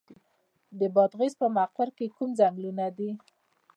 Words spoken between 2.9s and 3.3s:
دي؟